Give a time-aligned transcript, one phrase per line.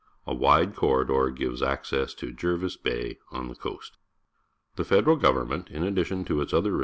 [0.25, 3.97] A wide corridor gives access to Jervis Bay on the coast.
[4.75, 6.79] The federal government, in addition to its other re!?